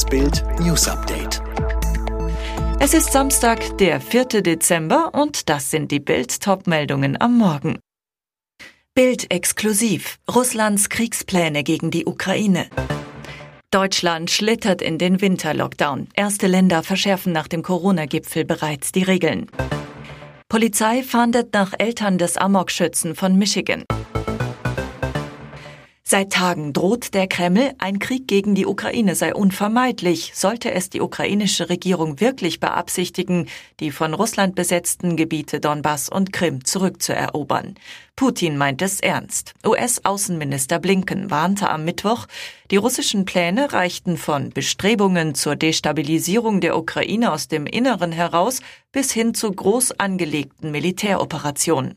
Das 0.00 0.08
Bild 0.08 0.42
News 0.60 0.88
Update. 0.88 1.42
Es 2.78 2.94
ist 2.94 3.12
Samstag, 3.12 3.76
der 3.76 4.00
4. 4.00 4.40
Dezember 4.40 5.10
und 5.12 5.50
das 5.50 5.70
sind 5.70 5.90
die 5.90 6.00
Bild-Top-Meldungen 6.00 7.20
am 7.20 7.36
Morgen. 7.36 7.80
Bild 8.94 9.30
exklusiv. 9.30 10.16
Russlands 10.34 10.88
Kriegspläne 10.88 11.64
gegen 11.64 11.90
die 11.90 12.06
Ukraine. 12.06 12.70
Deutschland 13.70 14.30
schlittert 14.30 14.80
in 14.80 14.96
den 14.96 15.20
Winterlockdown. 15.20 16.08
Erste 16.14 16.46
Länder 16.46 16.82
verschärfen 16.82 17.34
nach 17.34 17.46
dem 17.46 17.62
Corona-Gipfel 17.62 18.46
bereits 18.46 18.92
die 18.92 19.02
Regeln. 19.02 19.50
Polizei 20.48 21.02
fahndet 21.02 21.52
nach 21.52 21.74
Eltern 21.76 22.16
des 22.16 22.38
Amokschützen 22.38 23.14
von 23.14 23.36
Michigan. 23.36 23.84
Seit 26.12 26.32
Tagen 26.32 26.72
droht 26.72 27.14
der 27.14 27.28
Kreml, 27.28 27.72
ein 27.78 28.00
Krieg 28.00 28.26
gegen 28.26 28.56
die 28.56 28.66
Ukraine 28.66 29.14
sei 29.14 29.32
unvermeidlich, 29.32 30.32
sollte 30.34 30.72
es 30.72 30.90
die 30.90 31.00
ukrainische 31.00 31.68
Regierung 31.68 32.18
wirklich 32.18 32.58
beabsichtigen, 32.58 33.46
die 33.78 33.92
von 33.92 34.12
Russland 34.12 34.56
besetzten 34.56 35.14
Gebiete 35.14 35.60
Donbass 35.60 36.08
und 36.08 36.32
Krim 36.32 36.64
zurückzuerobern. 36.64 37.76
Putin 38.16 38.58
meint 38.58 38.82
es 38.82 38.98
ernst. 38.98 39.54
US-Außenminister 39.64 40.80
Blinken 40.80 41.30
warnte 41.30 41.70
am 41.70 41.84
Mittwoch, 41.84 42.26
die 42.72 42.76
russischen 42.76 43.24
Pläne 43.24 43.72
reichten 43.72 44.16
von 44.16 44.50
Bestrebungen 44.50 45.36
zur 45.36 45.54
Destabilisierung 45.54 46.60
der 46.60 46.76
Ukraine 46.76 47.30
aus 47.30 47.46
dem 47.46 47.66
Inneren 47.66 48.10
heraus 48.10 48.62
bis 48.90 49.12
hin 49.12 49.32
zu 49.32 49.52
groß 49.52 50.00
angelegten 50.00 50.72
Militäroperationen. 50.72 51.96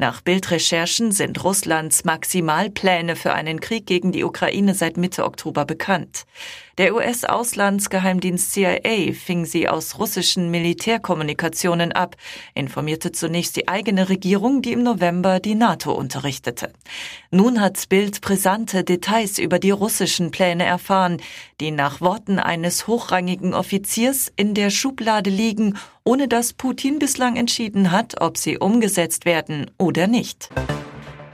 Nach 0.00 0.22
Bildrecherchen 0.22 1.12
sind 1.12 1.44
Russlands 1.44 2.04
Maximalpläne 2.04 3.16
für 3.16 3.34
einen 3.34 3.60
Krieg 3.60 3.84
gegen 3.84 4.12
die 4.12 4.24
Ukraine 4.24 4.74
seit 4.74 4.96
Mitte 4.96 5.26
Oktober 5.26 5.66
bekannt. 5.66 6.24
Der 6.80 6.94
US-Auslandsgeheimdienst 6.94 8.52
CIA 8.52 9.12
fing 9.12 9.44
sie 9.44 9.68
aus 9.68 9.98
russischen 9.98 10.50
Militärkommunikationen 10.50 11.92
ab, 11.92 12.16
informierte 12.54 13.12
zunächst 13.12 13.56
die 13.56 13.68
eigene 13.68 14.08
Regierung, 14.08 14.62
die 14.62 14.72
im 14.72 14.82
November 14.82 15.40
die 15.40 15.56
NATO 15.56 15.92
unterrichtete. 15.92 16.72
Nun 17.30 17.60
hat 17.60 17.90
Bild 17.90 18.22
brisante 18.22 18.82
Details 18.82 19.38
über 19.38 19.58
die 19.58 19.72
russischen 19.72 20.30
Pläne 20.30 20.64
erfahren, 20.64 21.18
die 21.60 21.70
nach 21.70 22.00
Worten 22.00 22.38
eines 22.38 22.86
hochrangigen 22.86 23.52
Offiziers 23.52 24.32
in 24.34 24.54
der 24.54 24.70
Schublade 24.70 25.28
liegen, 25.28 25.76
ohne 26.02 26.28
dass 26.28 26.54
Putin 26.54 26.98
bislang 26.98 27.36
entschieden 27.36 27.90
hat, 27.90 28.22
ob 28.22 28.38
sie 28.38 28.56
umgesetzt 28.56 29.26
werden 29.26 29.70
oder 29.76 30.06
nicht. 30.06 30.48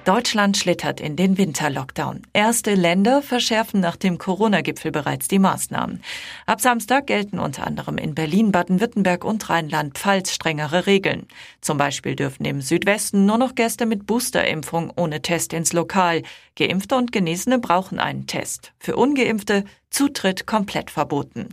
Deutschland 0.06 0.56
schlittert 0.56 1.00
in 1.00 1.16
den 1.16 1.36
Winterlockdown. 1.36 2.22
Erste 2.32 2.76
Länder 2.76 3.22
verschärfen 3.22 3.80
nach 3.80 3.96
dem 3.96 4.18
Corona-Gipfel 4.18 4.92
bereits 4.92 5.26
die 5.26 5.40
Maßnahmen. 5.40 6.00
Ab 6.46 6.60
Samstag 6.60 7.08
gelten 7.08 7.40
unter 7.40 7.66
anderem 7.66 7.98
in 7.98 8.14
Berlin, 8.14 8.52
Baden-Württemberg 8.52 9.24
und 9.24 9.50
Rheinland-Pfalz 9.50 10.32
strengere 10.32 10.86
Regeln. 10.86 11.26
Zum 11.60 11.76
Beispiel 11.76 12.14
dürfen 12.14 12.44
im 12.44 12.60
Südwesten 12.60 13.26
nur 13.26 13.36
noch 13.36 13.56
Gäste 13.56 13.84
mit 13.84 14.06
Boosterimpfung 14.06 14.92
ohne 14.94 15.22
Test 15.22 15.52
ins 15.52 15.72
Lokal. 15.72 16.22
Geimpfte 16.54 16.94
und 16.94 17.10
Genesene 17.10 17.58
brauchen 17.58 17.98
einen 17.98 18.28
Test. 18.28 18.74
Für 18.78 18.94
Ungeimpfte 18.94 19.64
Zutritt 19.90 20.46
komplett 20.46 20.90
verboten. 20.90 21.48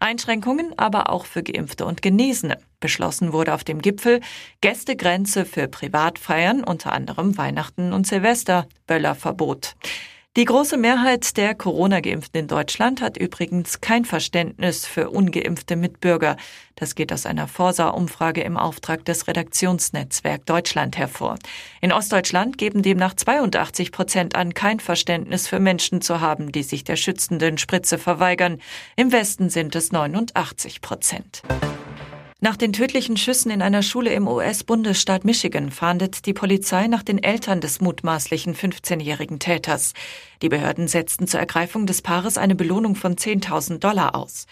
Einschränkungen 0.00 0.78
aber 0.78 1.10
auch 1.10 1.26
für 1.26 1.42
Geimpfte 1.42 1.84
und 1.84 2.02
Genesene. 2.02 2.58
Beschlossen 2.80 3.32
wurde 3.32 3.54
auf 3.54 3.64
dem 3.64 3.82
Gipfel 3.82 4.20
Gästegrenze 4.60 5.44
für 5.44 5.68
Privatfeiern, 5.68 6.64
unter 6.64 6.92
anderem 6.92 7.36
Weihnachten 7.36 7.92
und 7.92 8.06
Silvester, 8.06 8.66
Böllerverbot. 8.86 9.74
Die 10.34 10.46
große 10.46 10.78
Mehrheit 10.78 11.36
der 11.36 11.54
Corona-Geimpften 11.54 12.40
in 12.40 12.46
Deutschland 12.46 13.02
hat 13.02 13.18
übrigens 13.18 13.82
kein 13.82 14.06
Verständnis 14.06 14.86
für 14.86 15.10
ungeimpfte 15.10 15.76
Mitbürger. 15.76 16.38
Das 16.74 16.94
geht 16.94 17.12
aus 17.12 17.26
einer 17.26 17.46
Forsa-Umfrage 17.46 18.40
im 18.40 18.56
Auftrag 18.56 19.04
des 19.04 19.28
Redaktionsnetzwerk 19.28 20.46
Deutschland 20.46 20.96
hervor. 20.96 21.36
In 21.82 21.92
Ostdeutschland 21.92 22.56
geben 22.56 22.80
demnach 22.80 23.12
82 23.12 23.92
Prozent 23.92 24.34
an, 24.34 24.54
kein 24.54 24.80
Verständnis 24.80 25.48
für 25.48 25.60
Menschen 25.60 26.00
zu 26.00 26.22
haben, 26.22 26.50
die 26.50 26.62
sich 26.62 26.82
der 26.82 26.96
schützenden 26.96 27.58
Spritze 27.58 27.98
verweigern. 27.98 28.58
Im 28.96 29.12
Westen 29.12 29.50
sind 29.50 29.76
es 29.76 29.92
89 29.92 30.80
Prozent. 30.80 31.42
Nach 32.44 32.56
den 32.56 32.72
tödlichen 32.72 33.16
Schüssen 33.16 33.52
in 33.52 33.62
einer 33.62 33.84
Schule 33.84 34.12
im 34.12 34.26
US-Bundesstaat 34.26 35.24
Michigan 35.24 35.70
fahndet 35.70 36.26
die 36.26 36.32
Polizei 36.32 36.88
nach 36.88 37.04
den 37.04 37.22
Eltern 37.22 37.60
des 37.60 37.80
mutmaßlichen 37.80 38.56
15-jährigen 38.56 39.38
Täters. 39.38 39.92
Die 40.42 40.48
Behörden 40.48 40.88
setzten 40.88 41.28
zur 41.28 41.38
Ergreifung 41.38 41.86
des 41.86 42.02
Paares 42.02 42.38
eine 42.38 42.56
Belohnung 42.56 42.96
von 42.96 43.14
10.000 43.14 43.78
Dollar 43.78 44.16
aus. 44.16 44.48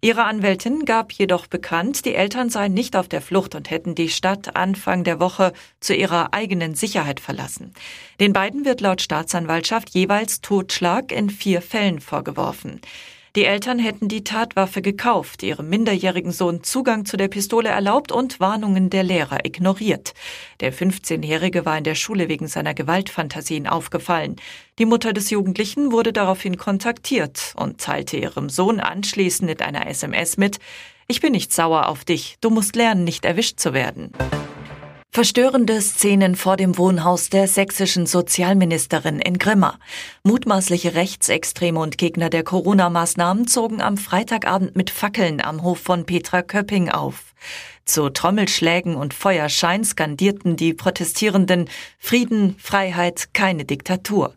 Ihre 0.00 0.24
Anwältin 0.24 0.86
gab 0.86 1.12
jedoch 1.12 1.46
bekannt, 1.46 2.06
die 2.06 2.14
Eltern 2.14 2.48
seien 2.48 2.72
nicht 2.72 2.96
auf 2.96 3.08
der 3.08 3.20
Flucht 3.20 3.54
und 3.54 3.68
hätten 3.68 3.94
die 3.94 4.08
Stadt 4.08 4.56
Anfang 4.56 5.04
der 5.04 5.20
Woche 5.20 5.52
zu 5.80 5.94
ihrer 5.94 6.32
eigenen 6.32 6.74
Sicherheit 6.74 7.20
verlassen. 7.20 7.74
Den 8.20 8.32
beiden 8.32 8.64
wird 8.64 8.80
laut 8.80 9.02
Staatsanwaltschaft 9.02 9.90
jeweils 9.90 10.40
Totschlag 10.40 11.12
in 11.12 11.28
vier 11.28 11.60
Fällen 11.60 12.00
vorgeworfen. 12.00 12.80
Die 13.36 13.46
Eltern 13.46 13.80
hätten 13.80 14.06
die 14.06 14.22
Tatwaffe 14.22 14.80
gekauft, 14.80 15.42
ihrem 15.42 15.68
minderjährigen 15.68 16.30
Sohn 16.30 16.62
Zugang 16.62 17.04
zu 17.04 17.16
der 17.16 17.26
Pistole 17.26 17.68
erlaubt 17.68 18.12
und 18.12 18.38
Warnungen 18.38 18.90
der 18.90 19.02
Lehrer 19.02 19.44
ignoriert. 19.44 20.14
Der 20.60 20.72
15-Jährige 20.72 21.66
war 21.66 21.76
in 21.76 21.82
der 21.82 21.96
Schule 21.96 22.28
wegen 22.28 22.46
seiner 22.46 22.74
Gewaltfantasien 22.74 23.66
aufgefallen. 23.66 24.36
Die 24.78 24.86
Mutter 24.86 25.12
des 25.12 25.30
Jugendlichen 25.30 25.90
wurde 25.90 26.12
daraufhin 26.12 26.58
kontaktiert 26.58 27.54
und 27.56 27.80
teilte 27.80 28.18
ihrem 28.18 28.48
Sohn 28.50 28.78
anschließend 28.78 29.50
mit 29.50 29.62
einer 29.62 29.88
SMS 29.88 30.36
mit, 30.36 30.60
ich 31.08 31.20
bin 31.20 31.32
nicht 31.32 31.52
sauer 31.52 31.88
auf 31.88 32.04
dich, 32.04 32.36
du 32.40 32.50
musst 32.50 32.76
lernen, 32.76 33.02
nicht 33.02 33.24
erwischt 33.24 33.58
zu 33.58 33.74
werden. 33.74 34.12
Verstörende 35.14 35.80
Szenen 35.80 36.34
vor 36.34 36.56
dem 36.56 36.76
Wohnhaus 36.76 37.30
der 37.30 37.46
sächsischen 37.46 38.04
Sozialministerin 38.04 39.20
in 39.20 39.38
Grimma. 39.38 39.78
Mutmaßliche 40.24 40.96
Rechtsextreme 40.96 41.78
und 41.78 41.98
Gegner 41.98 42.30
der 42.30 42.42
Corona-Maßnahmen 42.42 43.46
zogen 43.46 43.80
am 43.80 43.96
Freitagabend 43.96 44.74
mit 44.74 44.90
Fackeln 44.90 45.40
am 45.40 45.62
Hof 45.62 45.78
von 45.78 46.04
Petra 46.04 46.42
Köpping 46.42 46.88
auf. 46.88 47.32
Zu 47.84 48.08
Trommelschlägen 48.08 48.96
und 48.96 49.14
Feuerschein 49.14 49.84
skandierten 49.84 50.56
die 50.56 50.74
Protestierenden 50.74 51.70
Frieden, 52.00 52.56
Freiheit, 52.58 53.28
keine 53.34 53.64
Diktatur. 53.64 54.34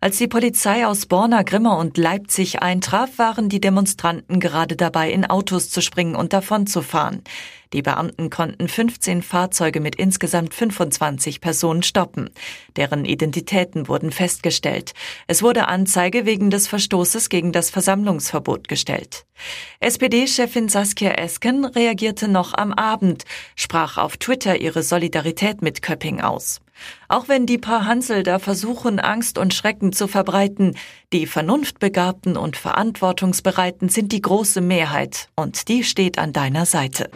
Als 0.00 0.18
die 0.18 0.28
Polizei 0.28 0.86
aus 0.86 1.04
Borna, 1.06 1.42
Grimma 1.42 1.74
und 1.76 1.96
Leipzig 1.96 2.62
eintraf, 2.62 3.18
waren 3.18 3.48
die 3.48 3.60
Demonstranten 3.60 4.40
gerade 4.40 4.76
dabei, 4.76 5.10
in 5.10 5.24
Autos 5.24 5.70
zu 5.70 5.80
springen 5.80 6.14
und 6.14 6.32
davonzufahren. 6.34 7.22
Die 7.72 7.82
Beamten 7.82 8.30
konnten 8.30 8.68
15 8.68 9.22
Fahrzeuge 9.22 9.80
mit 9.80 9.96
insgesamt 9.96 10.54
25 10.54 11.40
Personen 11.40 11.82
stoppen. 11.82 12.30
Deren 12.76 13.04
Identitäten 13.04 13.88
wurden 13.88 14.12
festgestellt. 14.12 14.92
Es 15.26 15.42
wurde 15.42 15.68
Anzeige 15.68 16.26
wegen 16.26 16.50
des 16.50 16.68
Verstoßes 16.68 17.28
gegen 17.28 17.52
das 17.52 17.70
Versammlungsverbot 17.70 18.68
gestellt. 18.68 19.26
SPD-Chefin 19.80 20.68
Saskia 20.68 21.12
Esken 21.12 21.64
reagierte 21.64 22.28
noch 22.28 22.54
am 22.54 22.72
Abend, 22.72 23.24
sprach 23.56 23.98
auf 23.98 24.16
Twitter 24.16 24.60
ihre 24.60 24.82
Solidarität 24.82 25.62
mit 25.62 25.82
Köpping 25.82 26.20
aus. 26.20 26.60
Auch 27.08 27.28
wenn 27.28 27.46
die 27.46 27.58
paar 27.58 27.86
Hansel 27.86 28.22
da 28.22 28.38
versuchen, 28.38 28.98
Angst 28.98 29.38
und 29.38 29.54
Schrecken 29.54 29.92
zu 29.92 30.08
verbreiten, 30.08 30.76
die 31.12 31.26
Vernunftbegabten 31.26 32.36
und 32.36 32.56
Verantwortungsbereiten 32.56 33.88
sind 33.88 34.12
die 34.12 34.22
große 34.22 34.60
Mehrheit 34.60 35.28
und 35.36 35.68
die 35.68 35.84
steht 35.84 36.18
an 36.18 36.32
deiner 36.32 36.66
Seite. 36.66 37.10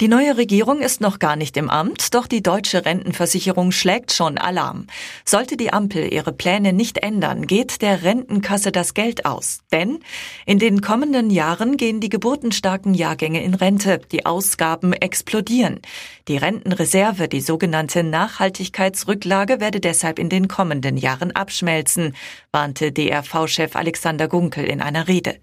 Die 0.00 0.06
neue 0.06 0.36
Regierung 0.36 0.78
ist 0.80 1.00
noch 1.00 1.18
gar 1.18 1.34
nicht 1.34 1.56
im 1.56 1.68
Amt, 1.68 2.14
doch 2.14 2.28
die 2.28 2.40
deutsche 2.40 2.84
Rentenversicherung 2.84 3.72
schlägt 3.72 4.12
schon 4.12 4.38
Alarm. 4.38 4.86
Sollte 5.24 5.56
die 5.56 5.72
Ampel 5.72 6.14
ihre 6.14 6.32
Pläne 6.32 6.72
nicht 6.72 6.98
ändern, 6.98 7.48
geht 7.48 7.82
der 7.82 8.04
Rentenkasse 8.04 8.70
das 8.70 8.94
Geld 8.94 9.26
aus. 9.26 9.58
Denn 9.72 9.98
in 10.46 10.60
den 10.60 10.82
kommenden 10.82 11.30
Jahren 11.30 11.76
gehen 11.76 11.98
die 11.98 12.10
geburtenstarken 12.10 12.94
Jahrgänge 12.94 13.42
in 13.42 13.54
Rente, 13.54 14.00
die 14.12 14.24
Ausgaben 14.24 14.92
explodieren. 14.92 15.80
Die 16.28 16.36
Rentenreserve, 16.36 17.26
die 17.26 17.40
sogenannte 17.40 18.04
Nachhaltigkeitsrücklage, 18.04 19.58
werde 19.58 19.80
deshalb 19.80 20.20
in 20.20 20.28
den 20.28 20.46
kommenden 20.46 20.96
Jahren 20.96 21.32
abschmelzen, 21.32 22.14
warnte 22.52 22.92
DRV-Chef 22.92 23.74
Alexander 23.74 24.28
Gunkel 24.28 24.64
in 24.64 24.80
einer 24.80 25.08
Rede. 25.08 25.40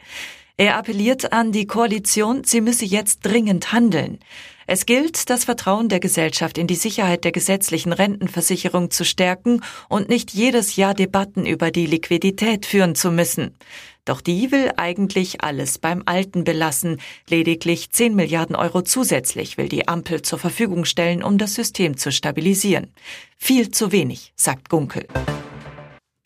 Er 0.58 0.78
appelliert 0.78 1.34
an 1.34 1.52
die 1.52 1.68
Koalition, 1.68 2.46
sie 2.46 2.62
müsse 2.62 2.86
jetzt 2.86 3.26
dringend 3.26 3.74
handeln. 3.74 4.20
Es 4.68 4.86
gilt, 4.86 5.30
das 5.30 5.44
Vertrauen 5.44 5.90
der 5.90 6.00
Gesellschaft 6.00 6.58
in 6.58 6.66
die 6.66 6.76
Sicherheit 6.76 7.26
der 7.26 7.34
gesetzlichen 7.34 7.92
Rentenversicherung 7.92 8.90
zu 8.90 9.04
stärken 9.04 9.62
und 9.90 10.08
nicht 10.08 10.32
jedes 10.32 10.78
Jahr 10.78 10.94
Debatten 10.94 11.46
über 11.46 11.72
die 11.72 11.86
Liquidität 11.86 12.66
führen 12.66 12.96
zu 12.96 13.12
müssen. 13.12 13.58
Doch 14.06 14.22
die 14.22 14.52
will 14.52 14.72
eigentlich 14.78 15.42
alles 15.42 15.78
beim 15.78 16.04
Alten 16.06 16.46
belassen. 16.46 17.02
Lediglich 17.28 17.92
10 17.92 18.16
Milliarden 18.16 18.56
Euro 18.56 18.82
zusätzlich 18.82 19.58
will 19.58 19.68
die 19.68 19.90
Ampel 19.90 20.22
zur 20.22 20.40
Verfügung 20.40 20.86
stellen, 20.86 21.22
um 21.22 21.38
das 21.38 21.54
System 21.54 21.98
zu 21.98 22.14
stabilisieren. 22.14 22.94
Viel 23.38 23.72
zu 23.72 23.92
wenig, 23.92 24.32
sagt 24.36 24.70
Gunkel. 24.70 25.06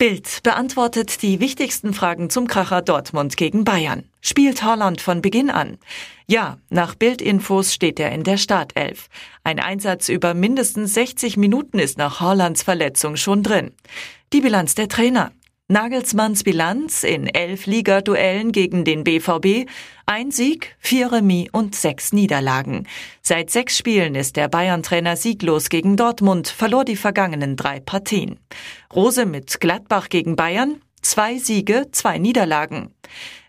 Bild 0.00 0.42
beantwortet 0.44 1.20
die 1.20 1.40
wichtigsten 1.40 1.92
Fragen 1.92 2.30
zum 2.30 2.46
Kracher 2.46 2.80
Dortmund 2.80 3.36
gegen 3.36 3.64
Bayern. 3.64 4.04
Spielt 4.22 4.62
Haaland 4.62 4.98
von 5.02 5.20
Beginn 5.20 5.50
an? 5.50 5.76
Ja, 6.26 6.56
nach 6.70 6.94
Bildinfos 6.94 7.74
steht 7.74 8.00
er 8.00 8.10
in 8.10 8.24
der 8.24 8.38
Startelf. 8.38 9.10
Ein 9.44 9.60
Einsatz 9.60 10.08
über 10.08 10.32
mindestens 10.32 10.94
60 10.94 11.36
Minuten 11.36 11.78
ist 11.78 11.98
nach 11.98 12.18
Haalands 12.18 12.62
Verletzung 12.62 13.16
schon 13.16 13.42
drin. 13.42 13.72
Die 14.32 14.40
Bilanz 14.40 14.74
der 14.74 14.88
Trainer. 14.88 15.32
Nagelsmanns 15.70 16.42
Bilanz 16.42 17.04
in 17.04 17.28
elf 17.28 17.66
Ligaduellen 17.66 18.50
gegen 18.50 18.84
den 18.84 19.04
BVB, 19.04 19.70
ein 20.04 20.32
Sieg, 20.32 20.74
vier 20.80 21.12
Remis 21.12 21.46
und 21.52 21.76
sechs 21.76 22.12
Niederlagen. 22.12 22.88
Seit 23.22 23.50
sechs 23.50 23.78
Spielen 23.78 24.16
ist 24.16 24.34
der 24.34 24.48
Bayern-Trainer 24.48 25.14
sieglos 25.14 25.68
gegen 25.68 25.96
Dortmund, 25.96 26.48
verlor 26.48 26.84
die 26.84 26.96
vergangenen 26.96 27.54
drei 27.54 27.78
Partien. 27.78 28.40
Rose 28.92 29.26
mit 29.26 29.60
Gladbach 29.60 30.08
gegen 30.08 30.34
Bayern, 30.34 30.82
zwei 31.02 31.38
Siege, 31.38 31.88
zwei 31.92 32.18
Niederlagen. 32.18 32.94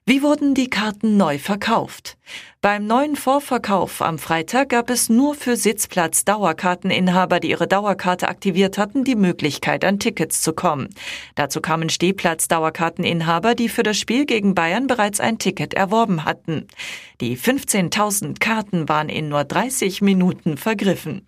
Wie 0.04 0.24
wurden 0.24 0.56
die 0.56 0.70
Karten 0.70 1.16
neu 1.16 1.38
verkauft? 1.38 2.18
Beim 2.60 2.88
neuen 2.88 3.16
Vorverkauf 3.16 4.02
am 4.02 4.18
Freitag 4.18 4.70
gab 4.70 4.90
es 4.90 5.10
nur 5.10 5.36
für 5.36 5.56
Sitzplatz-Dauerkarteninhaber, 5.56 7.40
die 7.40 7.52
ihre 7.52 7.68
Dauerkarte 7.68 8.28
aktiviert 8.28 8.80
hatten, 8.80 9.04
die 9.04 9.16
Möglichkeit, 9.16 9.86
an 9.86 10.00
Tickets 10.00 10.42
zu 10.42 10.54
kommen. 10.54 10.90
Dazu 11.36 11.62
kamen 11.62 11.90
Stehplatz-Dauerkarteninhaber, 11.90 13.54
die 13.54 13.70
für 13.70 13.84
das 13.84 13.98
Spiel 13.98 14.26
gegen 14.26 14.56
Bayern 14.56 14.88
bereits 14.88 15.20
ein 15.20 15.38
Ticket 15.38 15.76
erworben 15.76 16.26
hatten. 16.26 16.68
Die 17.22 17.38
15.000 17.38 18.40
Karten 18.40 18.90
waren 18.90 19.08
in 19.08 19.30
nur 19.30 19.44
30 19.44 20.02
Minuten 20.02 20.58
vergriffen. 20.58 21.28